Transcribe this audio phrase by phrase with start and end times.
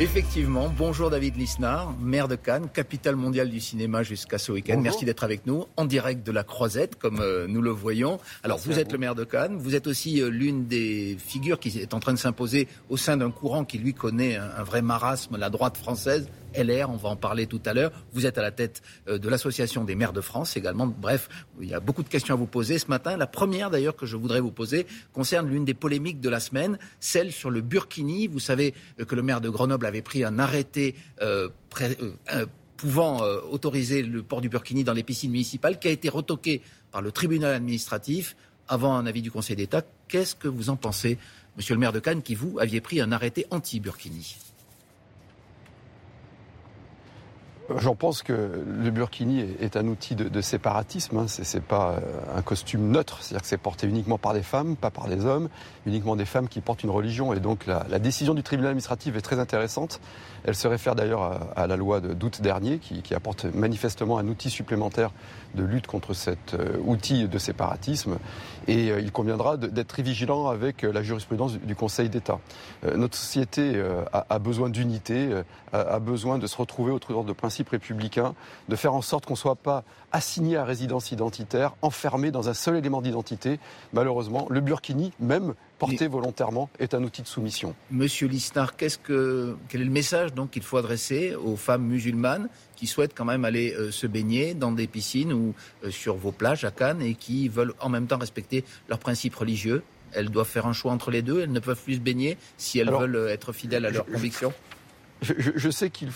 [0.00, 4.80] Effectivement, bonjour David Lisnard, maire de Cannes, capitale mondiale du cinéma jusqu'à ce week-end.
[4.80, 8.18] Merci d'être avec nous en direct de la Croisette, comme euh, nous le voyons.
[8.42, 11.78] Alors, vous êtes le maire de Cannes, vous êtes aussi euh, l'une des figures qui
[11.78, 15.36] est en train de s'imposer au sein d'un courant qui lui connaît un vrai marasme,
[15.36, 16.30] la droite française.
[16.54, 17.92] LR, on va en parler tout à l'heure.
[18.12, 20.86] Vous êtes à la tête euh, de l'Association des maires de France également.
[20.86, 21.28] Bref,
[21.60, 23.16] il y a beaucoup de questions à vous poser ce matin.
[23.16, 26.78] La première d'ailleurs que je voudrais vous poser concerne l'une des polémiques de la semaine,
[27.00, 28.26] celle sur le Burkini.
[28.26, 31.48] Vous savez euh, que le maire de Grenoble avait pris un arrêté euh,
[32.76, 33.20] pouvant
[33.50, 37.12] autoriser le port du Burkini dans les piscines municipales qui a été retoqué par le
[37.12, 38.36] tribunal administratif
[38.68, 39.82] avant un avis du Conseil d'État.
[40.08, 41.18] Qu'est-ce que vous en pensez,
[41.56, 44.36] monsieur le maire de Cannes, qui vous aviez pris un arrêté anti-Burkini?
[47.76, 48.32] J'en pense que
[48.66, 51.18] le burkini est un outil de, séparatisme.
[51.18, 51.28] Hein.
[51.28, 54.76] Ce n'est pas euh, un costume neutre, c'est-à-dire que c'est porté uniquement par des femmes,
[54.76, 55.48] pas par des hommes,
[55.86, 57.32] uniquement des femmes qui portent une religion.
[57.32, 60.00] Et donc la, décision du tribunal administratif est très intéressante.
[60.44, 65.10] Elle se réfère d'ailleurs à, la loi d'août dernier, qui, apporte manifestement un outil supplémentaire
[65.54, 68.18] de lutte contre cet euh, outil de séparatisme.
[68.66, 72.38] Et euh, il conviendra d'être très vigilant avec la jurisprudence du, Conseil d'État.
[72.96, 75.30] notre société a, besoin d'unité,
[75.72, 78.34] a, besoin de se retrouver autour de principes républicain,
[78.68, 82.54] de faire en sorte qu'on ne soit pas assigné à résidence identitaire, enfermé dans un
[82.54, 83.60] seul élément d'identité.
[83.92, 87.74] Malheureusement, le burkini, même porté volontairement, est un outil de soumission.
[87.90, 92.48] Monsieur Lisnard, qu'est-ce que, quel est le message donc qu'il faut adresser aux femmes musulmanes
[92.76, 96.32] qui souhaitent quand même aller euh, se baigner dans des piscines ou euh, sur vos
[96.32, 99.82] plages à Cannes et qui veulent en même temps respecter leurs principes religieux?
[100.12, 101.40] Elles doivent faire un choix entre les deux.
[101.40, 104.52] Elles ne peuvent plus se baigner si elles veulent euh, être fidèles à leurs convictions?
[105.22, 106.08] Je, je, sais qu'il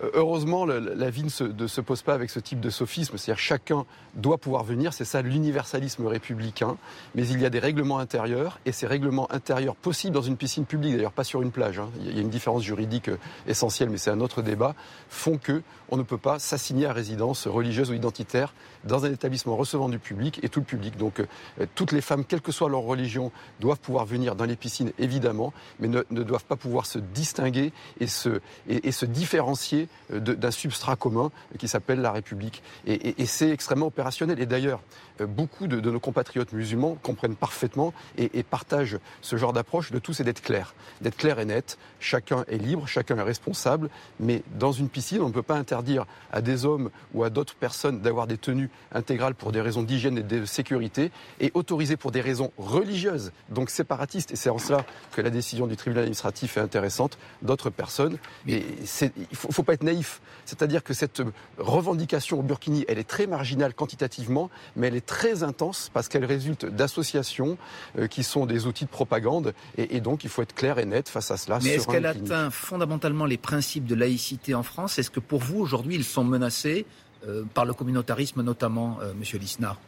[0.00, 4.38] Heureusement, la vie ne se, pose pas avec ce type de sophisme, c'est-à-dire chacun doit
[4.38, 6.76] pouvoir venir, c'est ça l'universalisme républicain,
[7.16, 10.66] mais il y a des règlements intérieurs, et ces règlements intérieurs possibles dans une piscine
[10.66, 13.90] publique, d'ailleurs pas sur une plage, hein, il y a une différence juridique euh, essentielle,
[13.90, 14.76] mais c'est un autre débat,
[15.08, 18.54] font que on ne peut pas s'assigner à résidence religieuse ou identitaire
[18.84, 20.96] dans un établissement recevant du public et tout le public.
[20.96, 24.56] Donc euh, toutes les femmes, quelle que soit leur religion, doivent pouvoir venir dans les
[24.56, 30.20] piscines, évidemment, mais ne, doivent pas pouvoir se distinguer et se, et se différencier euh,
[30.20, 32.62] d'un substrat commun qui s'appelle la République.
[32.86, 34.40] Et, c'est extrêmement opérationnel.
[34.40, 34.80] Et d'ailleurs,
[35.20, 39.90] euh, beaucoup de, nos compatriotes musulmans comprennent parfaitement et, partagent ce genre d'approche.
[39.90, 40.74] De tout, c'est d'être clair.
[41.00, 41.78] D'être clair et net.
[42.00, 43.90] Chacun est libre, chacun est responsable.
[44.20, 47.54] Mais dans une piscine, on ne peut pas interdire à des hommes ou à d'autres
[47.54, 51.10] personnes d'avoir des tenues intégrales pour des raisons d'hygiène et de sécurité
[51.40, 54.32] et autoriser pour des raisons religieuses, donc séparatistes.
[54.32, 57.18] Et c'est en cela que la décision du tribunal administratif est intéressante.
[57.42, 58.18] D'autres personnes.
[58.46, 60.20] Et il ne faut, faut pas être naïf.
[60.44, 61.22] C'est-à-dire que cette
[61.58, 66.24] revendication au Burkini, elle est très marginale quantitativement, mais elle est très intense parce qu'elle
[66.24, 67.58] résulte d'associations
[67.98, 69.52] euh, qui sont des outils de propagande.
[69.76, 71.58] Et, donc, il faut être clair et net face à cela.
[71.62, 74.98] Mais est-ce qu'elle atteint fondamentalement les principes de laïcité en France?
[74.98, 76.86] Est-ce que pour vous, aujourd'hui, ils sont menacés
[77.26, 79.78] euh, par le communautarisme, notamment, euh, Monsieur Lisnard?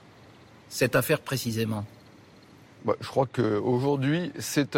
[0.68, 1.86] Cette affaire précisément?
[2.84, 4.76] Bah, je crois qu'aujourd'hui, c'est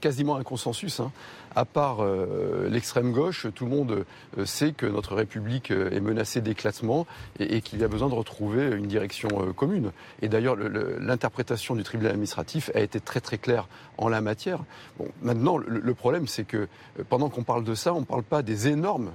[0.00, 1.00] quasiment un consensus.
[1.00, 1.12] Hein
[1.56, 4.04] à part euh, l'extrême gauche, tout le monde
[4.38, 7.06] euh, sait que notre République euh, est menacée d'éclatement
[7.40, 9.90] et, qu'il y a besoin de retrouver une direction commune.
[10.20, 10.56] Et d'ailleurs,
[11.00, 14.60] l'interprétation du tribunal administratif a été très très claire en la matière.
[14.98, 16.68] Bon, maintenant, le, problème, c'est que
[17.08, 19.12] pendant qu'on parle de ça, on ne parle pas des énormes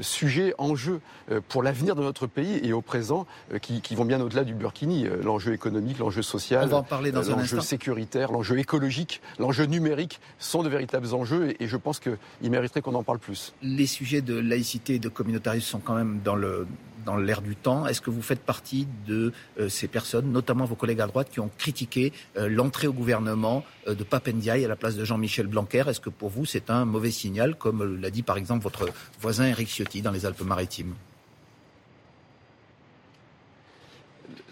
[0.00, 1.00] sujets en jeu
[1.48, 3.26] pour l'avenir de notre pays et au présent
[3.62, 5.06] qui, vont bien au-delà du Burkini.
[5.22, 11.64] l'enjeu économique, l'enjeu social, l'enjeu sécuritaire, l'enjeu écologique, l'enjeu numérique sont de véritables enjeux et,
[11.64, 13.54] et je pense qu'il mériterait qu'on en parle plus.
[13.62, 16.66] Les sujets de laïcité et de communautarisme sont quand même dans le
[17.04, 17.86] dans l'air du temps.
[17.86, 21.38] Est-ce que vous faites partie de euh, ces personnes, notamment vos collègues à droite, qui
[21.38, 25.84] ont critiqué euh, l'entrée au gouvernement euh, de Papendiaï à la place de Jean-Michel Blanquer?
[25.86, 28.88] Est-ce que pour vous c'est un mauvais signal, comme l'a dit par exemple votre
[29.20, 30.94] voisin Eric Ciotti dans les Alpes-Maritimes?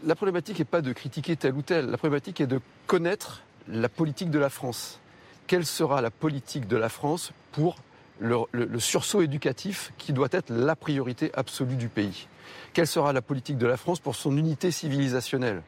[0.04, 1.86] La problématique n'est pas de critiquer tel ou tel.
[1.86, 4.98] La problématique est de connaître la politique de la France
[5.46, 7.76] quelle sera la politique de la France pour
[8.20, 8.46] le,
[8.78, 12.28] sursaut éducatif qui doit être la priorité absolue du pays?
[12.72, 15.62] Quelle sera la politique de la France pour son unité civilisationnelle?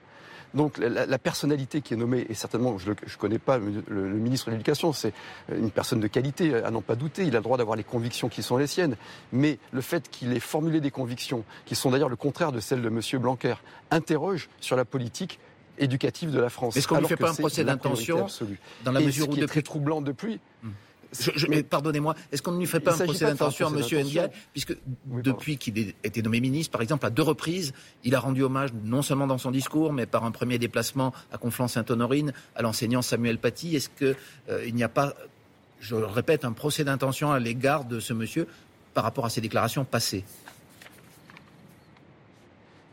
[0.55, 3.73] Donc la, personnalité qui est nommée, et certainement je ne connais pas le,
[4.15, 5.13] ministre de l'Éducation, c'est
[5.53, 8.29] une personne de qualité, à n'en pas douter, il a le droit d'avoir les convictions
[8.29, 8.95] qui sont les siennes,
[9.33, 12.83] mais le fait qu'il ait formulé des convictions qui sont d'ailleurs le contraire de celles
[12.83, 13.01] de M.
[13.21, 13.57] Blanquer
[13.91, 15.41] interroge sur la politique
[15.79, 16.77] éducative de la France.
[16.77, 18.27] Est-ce qu'on ne fait pas un procès d'intention
[18.85, 20.41] dans la mesure où est très troublant depuis
[21.49, 24.05] mais pardonnez-moi, est-ce qu'on ne lui fait pas un procès d'intention à M.
[24.05, 24.77] Ndiaye Puisque
[25.07, 27.73] depuis qu'il a été nommé ministre, par exemple, à deux reprises,
[28.03, 31.39] il a rendu hommage non seulement dans son discours, mais par un premier déplacement à
[31.39, 33.77] Conflans-Sainte-Honorine à l'enseignant Samuel Paty.
[33.77, 34.17] Est-ce qu'il
[34.49, 35.15] euh, n'y a pas
[35.81, 38.47] je répète, un procès d'intention à l'égard de ce monsieur
[38.95, 40.25] par rapport à ses déclarations passées?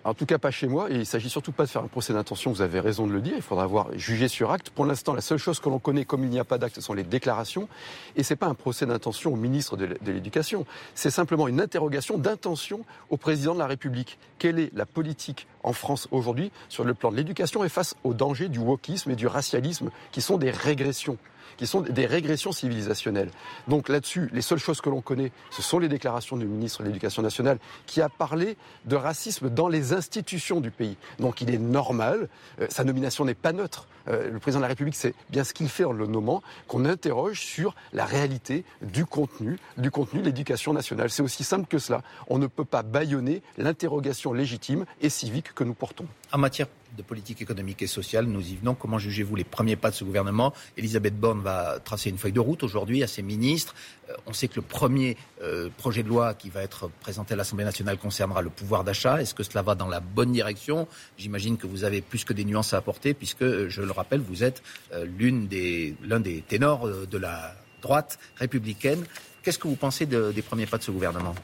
[0.03, 0.89] En tout cas, pas chez moi.
[0.91, 2.51] Et il s'agit surtout pas de faire un procès d'intention.
[2.51, 3.33] Vous avez raison de le dire.
[3.35, 4.69] Il faudra voir jugé sur acte.
[4.69, 6.81] Pour l'instant, la seule chose que l'on connaît, comme il n'y a pas d'acte, ce
[6.81, 7.67] sont les déclarations.
[8.15, 10.65] Et c'est pas un procès d'intention au ministre de l'Éducation.
[10.95, 14.17] C'est simplement une interrogation d'intention au président de la République.
[14.39, 18.13] Quelle est la politique en France aujourd'hui sur le plan de l'éducation et face aux
[18.13, 21.17] dangers du wokisme et du racialisme qui sont des régressions?
[21.57, 23.31] Qui sont des régressions civilisationnelles.
[23.67, 26.87] Donc là-dessus, les seules choses que l'on connaît, ce sont les déclarations du ministre de
[26.87, 30.97] l'Éducation nationale qui a parlé de racisme dans les institutions du pays.
[31.19, 32.29] Donc il est normal,
[32.59, 33.87] euh, sa nomination n'est pas neutre.
[34.07, 36.85] Euh, le président de la République, c'est bien ce qu'il fait en le nommant, qu'on
[36.85, 41.09] interroge sur la réalité du contenu, du contenu de l'éducation nationale.
[41.09, 42.01] C'est aussi simple que cela.
[42.27, 46.05] On ne peut pas bâillonner l'interrogation légitime et civique que nous portons.
[46.31, 48.75] En matière de politique économique et sociale, nous y venons.
[48.75, 50.53] Comment jugez-vous les premiers pas de ce gouvernement?
[50.77, 53.75] Elisabeth Borne va tracer une feuille de route aujourd'hui à ses ministres.
[54.09, 57.37] Euh, on sait que le premier euh, projet de loi qui va être présenté à
[57.37, 59.21] l'Assemblée nationale concernera le pouvoir d'achat.
[59.21, 60.87] Est-ce que cela va dans la bonne direction?
[61.17, 64.21] J'imagine que vous avez plus que des nuances à apporter, puisque, euh, je le rappelle,
[64.21, 64.61] vous êtes
[64.91, 69.05] l'un des ténors de la droite républicaine.
[69.43, 71.35] Qu'est-ce que vous pensez des premiers pas de ce gouvernement?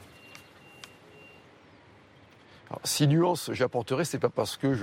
[2.84, 4.74] Si nuance j'apporterai, c'est pas parce que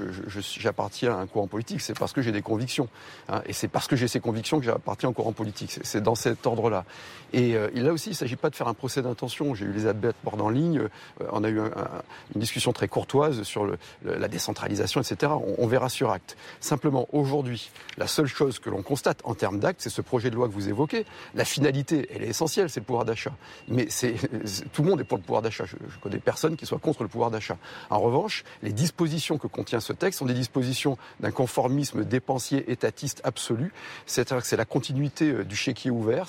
[0.58, 2.88] j'appartiens à un courant politique, c'est parce que j'ai des convictions.
[3.30, 5.80] Hein, et c'est parce que j'ai ces convictions que j'appartiens au courant politique.
[5.84, 6.86] C'est dans cet ordre-là.
[7.34, 9.54] Et, euh, là aussi, il ne s'agit pas de faire un procès d'intention.
[9.54, 13.68] J'ai eu Elisabeth Borne en ligne, euh, on a eu une discussion très courtoise sur
[14.04, 15.34] la décentralisation, etc.
[15.58, 16.38] On, verra sur acte.
[16.60, 20.36] Simplement, aujourd'hui, la seule chose que l'on constate en termes d'actes, c'est ce projet de
[20.36, 21.06] loi que vous évoquez.
[21.34, 23.34] La finalité, elle est essentielle, c'est le pouvoir d'achat.
[23.68, 23.88] Mais
[24.74, 25.66] tout le monde est pour le pouvoir d'achat.
[25.66, 27.58] Je, je connais personne qui soit contre le pouvoir d'achat.
[27.90, 33.22] En revanche, les dispositions que contient ce texte sont des dispositions d'un conformisme dépensier étatiste
[33.24, 33.74] absolu.
[34.06, 36.28] C'est-à-dire que c'est la continuité euh, du chéquier ouvert.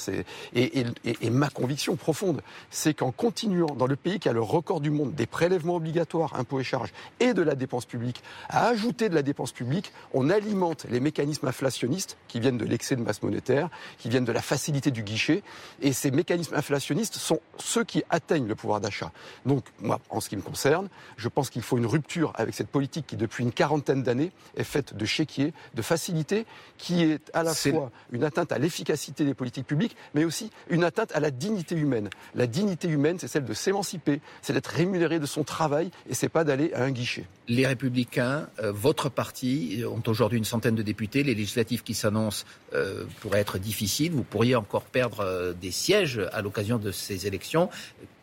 [0.54, 4.80] Et, et, ma conviction profonde, c'est qu'en continuant dans le pays qui a le record
[4.80, 9.08] du monde des prélèvements obligatoires, impôts et charges, et de la dépense publique, à ajouter
[9.08, 13.22] de la dépense publique, on alimente les mécanismes inflationnistes qui viennent de l'excès de masse
[13.22, 15.42] monétaire, qui viennent de la facilité du guichet.
[15.82, 19.12] Et ces mécanismes inflationnistes sont ceux qui atteignent le pouvoir d'achat.
[19.44, 22.68] Donc, moi, en ce qui me concerne, je pense qu'il faut une rupture avec cette
[22.68, 26.46] politique qui, depuis une quarantaine d'années, est faite de chéquier, de facilité,
[26.78, 30.82] qui est à la fois une atteinte à l'efficacité des politiques publiques, mais aussi une
[30.82, 32.08] atteinte à la dignité humaine.
[32.34, 36.30] La dignité humaine, c'est celle de s'émanciper, c'est d'être rémunéré de son travail, et c'est
[36.30, 37.26] pas d'aller à un guichet.
[37.48, 41.22] Les Républicains, euh, votre parti, ont aujourd'hui une centaine de députés.
[41.22, 44.12] Les législatives qui s'annoncent euh, pourraient être difficiles.
[44.12, 47.68] Vous pourriez encore perdre euh, des sièges à l'occasion de ces élections.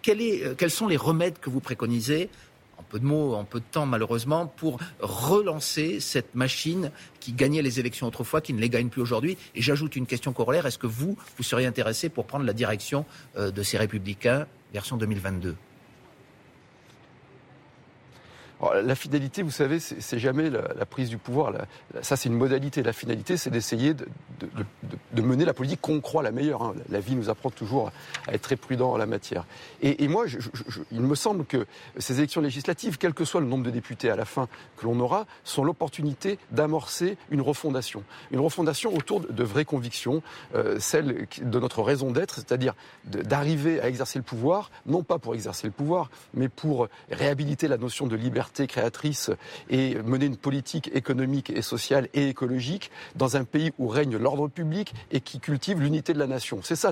[0.01, 2.31] quels sont les remèdes que vous préconisez
[2.81, 7.79] peu de mots, en peu de temps malheureusement, pour relancer cette machine qui gagnait les
[7.79, 9.37] élections autrefois, qui ne les gagne plus aujourd'hui.
[9.55, 13.05] Et j'ajoute une question corollaire, est-ce que vous, vous seriez intéressé pour prendre la direction
[13.37, 15.55] euh, de ces républicains version 2022
[18.83, 21.53] la finalité, vous savez, c'est jamais la, prise du pouvoir.
[22.01, 22.83] ça, c'est une modalité.
[22.83, 26.61] La finalité, c'est d'essayer de, mener la politique qu'on croit la meilleure.
[26.61, 26.73] Hein.
[26.89, 27.91] La vie nous apprend toujours
[28.27, 29.45] à être très prudent en la matière.
[29.81, 30.25] Et, moi,
[30.91, 31.65] il me semble que
[31.97, 34.47] ces élections législatives, quel que soit le nombre de députés à la fin
[34.77, 38.03] que l'on aura, sont l'opportunité d'amorcer une refondation.
[38.31, 40.21] Une refondation autour de, vraies convictions,
[40.55, 42.75] euh, celle de notre raison d'être, c'est-à-dire
[43.05, 47.77] d'arriver à exercer le pouvoir, non pas pour exercer le pouvoir, mais pour réhabiliter la
[47.77, 49.31] notion de liberté créatrice
[49.69, 54.47] et mener une politique économique et sociale et écologique dans un pays où règne l'ordre
[54.47, 56.59] public et qui cultive l'unité de la nation.
[56.63, 56.91] C'est ça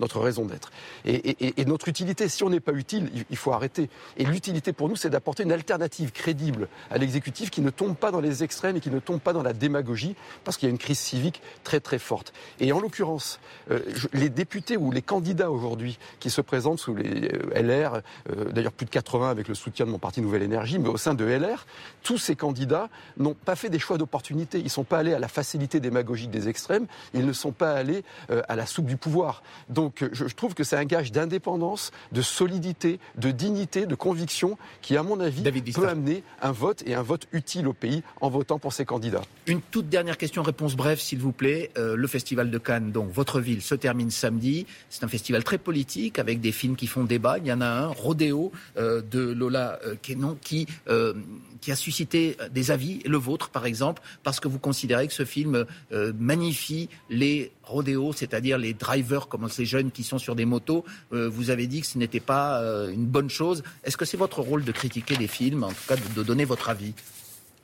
[0.00, 0.70] notre raison d'être.
[1.04, 3.88] Et, notre utilité, si on n'est pas utile, il faut arrêter.
[4.16, 8.10] Et l'utilité pour nous, c'est d'apporter une alternative crédible à l'exécutif qui ne tombe pas
[8.10, 10.14] dans les extrêmes et qui ne tombe pas dans la démagogie,
[10.44, 12.32] parce qu'il y a une crise civique très très forte.
[12.60, 13.40] Et en l'occurrence,
[13.70, 13.80] euh,
[14.12, 18.72] les députés ou les candidats aujourd'hui qui se présentent sous les euh, LR, euh, d'ailleurs
[18.72, 21.24] plus de 80 avec le soutien de mon parti Nouvelle Énergie, mais au sein de
[21.24, 21.66] LR,
[22.02, 24.58] tous ces candidats n'ont pas fait des choix d'opportunité.
[24.58, 27.72] Ils ne sont pas allés à la facilité démagogique des extrêmes, ils ne sont pas
[27.72, 29.42] allés euh, à la soupe du pouvoir.
[29.68, 34.96] Donc je, trouve que c'est un gage d'indépendance, de solidité, de dignité, de conviction qui,
[34.96, 35.42] à mon avis,
[35.72, 39.22] peut amener un vote et un vote utile au pays en votant pour ces candidats.
[39.46, 41.70] Une toute dernière question, réponse brève, s'il vous plaît.
[41.76, 44.66] Euh, le Festival de Cannes, donc votre ville, se termine samedi.
[44.90, 47.38] C'est un festival très politique avec des films qui font débat.
[47.38, 50.55] Il y en a un, Rodéo, euh, de Lola Kenon, qui
[50.88, 51.14] euh,
[51.60, 55.24] qui, a suscité des avis, le vôtre par exemple, parce que vous considérez que ce
[55.24, 60.44] film euh, magnifie les rodéos, c'est-à-dire les drivers comme ces jeunes qui sont sur des
[60.44, 60.84] motos.
[61.12, 62.60] Euh, vous avez dit que ce n'était pas
[62.92, 63.62] une bonne chose.
[63.84, 66.68] Est-ce que c'est votre rôle de critiquer des films, en tout cas de, donner votre
[66.68, 66.94] avis?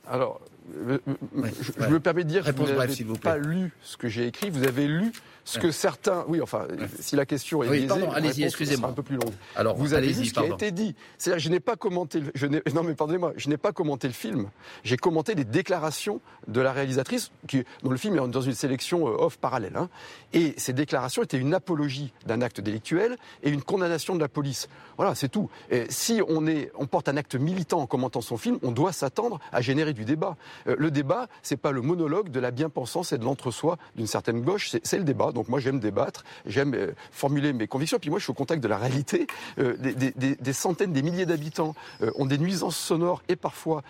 [0.07, 0.41] Alors,
[0.87, 4.63] je, me permets de dire que vous n'avez pas lu ce que j'ai écrit, vous
[4.63, 5.11] avez lu
[5.45, 6.25] ce que certains.
[6.27, 6.67] Oui, enfin,
[6.99, 8.89] si la question est oui, pardon, allez-y, excusez-moi.
[8.89, 9.33] Un peu plus longue.
[9.55, 10.95] Alors, vous avez lu ce qui a été dit.
[11.17, 12.21] C'est-à-dire, je n'ai pas commenté.
[12.35, 14.49] Je non, mais pardonnez-moi, je n'ai pas commenté le film.
[14.83, 19.07] J'ai commenté les déclarations de la réalisatrice, qui, dont le film est dans une sélection
[19.07, 19.75] euh, off parallèle.
[19.75, 19.89] Hein.
[20.33, 24.69] Et ces déclarations étaient une apologie d'un acte délictuel et une condamnation de la police.
[24.97, 25.49] Voilà, c'est tout.
[25.69, 28.93] Et si on, est, on porte un acte militant en commentant son film, on doit
[28.93, 30.37] s'attendre à générer du débat.
[30.67, 34.41] Euh, le débat, c'est pas le monologue de la bien-pensance et de l'entre-soi d'une certaine
[34.41, 35.31] gauche, c'est le débat.
[35.31, 37.97] Donc moi, j'aime débattre, j'aime euh, formuler mes convictions.
[37.99, 39.27] Puis moi, je suis au contact de la réalité.
[39.59, 41.75] Euh, des, centaines, des milliers d'habitants
[42.15, 43.83] ont des nuisances sonores et parfois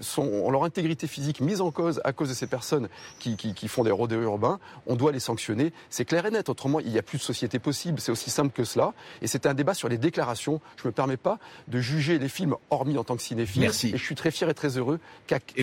[0.00, 3.68] sont, ont leur intégrité physique mise en cause à cause de ces personnes qui, qui
[3.68, 4.58] font des rodéos urbains.
[4.86, 5.72] On doit les sanctionner.
[5.88, 6.48] C'est clair et net.
[6.48, 8.00] Autrement, il n'y a plus de société possible.
[8.00, 8.92] C'est aussi simple que cela.
[9.22, 10.60] Et c'est un débat sur les déclarations.
[10.76, 13.62] Je me permets pas de juger les films hormis en tant que cinéphile.
[13.62, 13.88] Merci.
[13.88, 15.62] Et je suis très fier et très heureux qu'à eh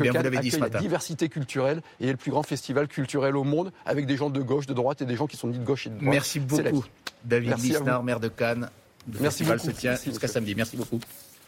[0.52, 4.42] la diversité culturelle et le plus grand festival culturel au monde avec des gens de
[4.42, 6.10] gauche, de droite et des gens qui sont ni de gauche et de droite.
[6.10, 6.86] Merci beaucoup,
[7.24, 8.70] David Lisnard, maire de Cannes.
[9.08, 9.72] Le Merci festival beaucoup.
[9.72, 10.54] se tient jusqu'à samedi.
[10.56, 11.00] Merci beaucoup.